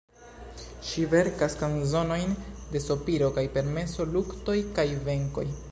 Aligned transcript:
Ŝi 0.91 1.03
verkas 1.11 1.57
kanzonojn 1.59 2.33
de 2.75 2.83
sopiro 2.87 3.31
kaj 3.39 3.47
permeso, 3.59 4.13
luktoj 4.17 4.59
kaj 4.79 4.93
venkoj. 5.11 5.49